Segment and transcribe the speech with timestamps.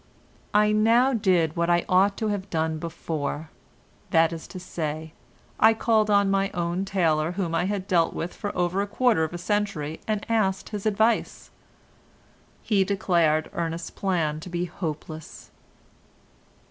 [0.55, 3.51] I now did what I ought to have done before,
[4.09, 5.13] that is to say,
[5.59, 9.23] I called on my own tailor whom I had dealt with for over a quarter
[9.23, 11.51] of a century and asked his advice.
[12.63, 15.51] He declared Ernest's plan to be hopeless.